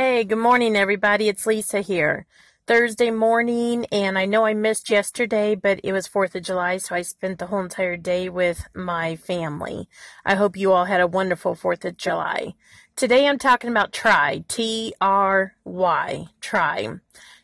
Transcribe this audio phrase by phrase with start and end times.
[0.00, 1.28] Hey, good morning, everybody.
[1.28, 2.24] It's Lisa here.
[2.68, 6.94] Thursday morning, and I know I missed yesterday, but it was 4th of July, so
[6.94, 9.88] I spent the whole entire day with my family.
[10.24, 12.54] I hope you all had a wonderful 4th of July.
[12.94, 14.44] Today I'm talking about try.
[14.46, 16.28] T R Y.
[16.40, 16.88] Try.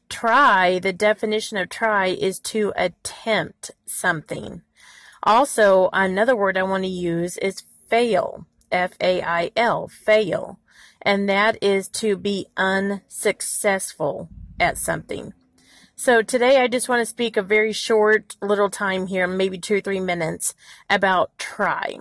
[0.09, 4.63] Try, the definition of try is to attempt something.
[5.25, 8.47] Also, another word I want to use is fail.
[8.71, 9.89] F A I L.
[9.89, 10.61] Fail
[11.05, 15.35] and that is to be unsuccessful at something.
[15.97, 19.77] So today I just want to speak a very short little time here, maybe two
[19.77, 20.55] or three minutes
[20.91, 21.99] about try.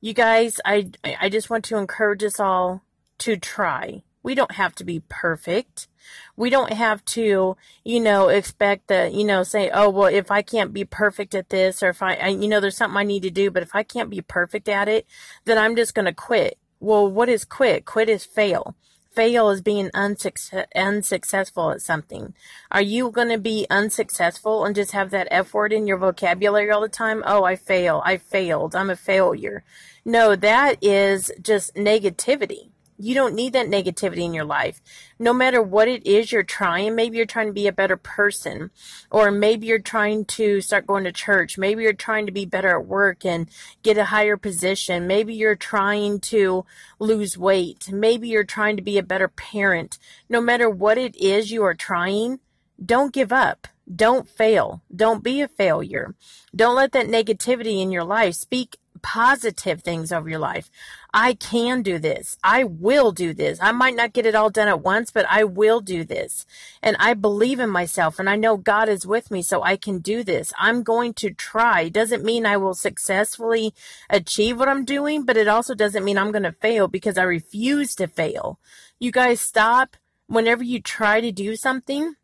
[0.00, 0.90] You guys, I,
[1.20, 2.82] I just want to encourage us all
[3.18, 4.02] to try.
[4.22, 5.88] We don't have to be perfect.
[6.36, 10.40] We don't have to, you know, expect that, you know, say, oh, well, if I
[10.40, 13.22] can't be perfect at this, or if I, I you know, there's something I need
[13.24, 15.06] to do, but if I can't be perfect at it,
[15.44, 16.58] then I'm just going to quit.
[16.84, 17.86] Well, what is quit?
[17.86, 18.74] Quit is fail.
[19.14, 22.34] Fail is being unsuccess- unsuccessful at something.
[22.70, 26.70] Are you going to be unsuccessful and just have that F word in your vocabulary
[26.70, 27.22] all the time?
[27.24, 28.02] Oh, I fail.
[28.04, 28.76] I failed.
[28.76, 29.64] I'm a failure.
[30.04, 32.68] No, that is just negativity.
[32.96, 34.80] You don't need that negativity in your life.
[35.18, 38.70] No matter what it is you're trying, maybe you're trying to be a better person,
[39.10, 41.58] or maybe you're trying to start going to church.
[41.58, 43.48] Maybe you're trying to be better at work and
[43.82, 45.06] get a higher position.
[45.08, 46.64] Maybe you're trying to
[47.00, 47.90] lose weight.
[47.92, 49.98] Maybe you're trying to be a better parent.
[50.28, 52.38] No matter what it is you are trying,
[52.84, 53.66] don't give up.
[53.92, 54.82] Don't fail.
[54.94, 56.14] Don't be a failure.
[56.54, 60.70] Don't let that negativity in your life speak positive things over your life.
[61.12, 62.38] I can do this.
[62.42, 63.58] I will do this.
[63.60, 66.46] I might not get it all done at once, but I will do this.
[66.82, 69.98] And I believe in myself and I know God is with me so I can
[69.98, 70.54] do this.
[70.58, 71.90] I'm going to try.
[71.90, 73.74] Doesn't mean I will successfully
[74.08, 77.24] achieve what I'm doing, but it also doesn't mean I'm going to fail because I
[77.24, 78.58] refuse to fail.
[78.98, 82.14] You guys stop whenever you try to do something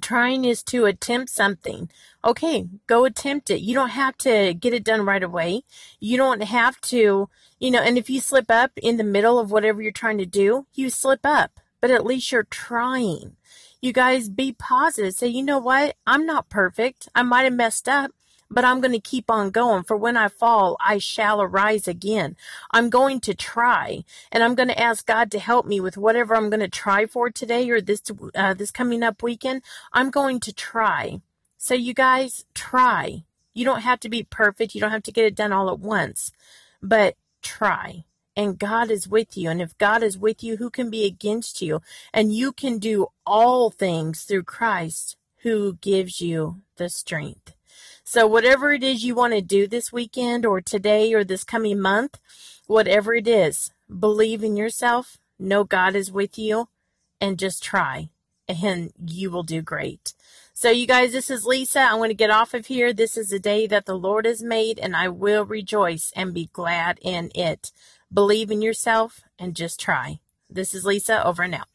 [0.00, 1.90] trying is to attempt something.
[2.24, 3.60] Okay, go attempt it.
[3.60, 5.62] You don't have to get it done right away.
[6.00, 9.50] You don't have to, you know, and if you slip up in the middle of
[9.50, 13.36] whatever you're trying to do, you slip up, but at least you're trying.
[13.80, 15.14] You guys be positive.
[15.14, 15.96] Say, you know what?
[16.06, 17.08] I'm not perfect.
[17.14, 18.12] I might have messed up,
[18.52, 19.82] but I'm going to keep on going.
[19.82, 22.36] For when I fall, I shall arise again.
[22.70, 26.34] I'm going to try, and I'm going to ask God to help me with whatever
[26.36, 28.02] I'm going to try for today or this
[28.34, 29.62] uh, this coming up weekend.
[29.92, 31.20] I'm going to try.
[31.56, 33.24] So you guys try.
[33.54, 34.74] You don't have to be perfect.
[34.74, 36.32] You don't have to get it done all at once,
[36.82, 38.04] but try.
[38.34, 39.50] And God is with you.
[39.50, 41.82] And if God is with you, who can be against you?
[42.14, 47.52] And you can do all things through Christ who gives you the strength.
[48.12, 51.80] So whatever it is you want to do this weekend or today or this coming
[51.80, 52.18] month,
[52.66, 56.68] whatever it is, believe in yourself, know God is with you,
[57.22, 58.10] and just try
[58.46, 60.12] and you will do great.
[60.52, 61.80] So you guys, this is Lisa.
[61.80, 62.92] I want to get off of here.
[62.92, 66.50] This is the day that the Lord has made and I will rejoice and be
[66.52, 67.72] glad in it.
[68.12, 70.20] Believe in yourself and just try.
[70.50, 71.71] This is Lisa over and out.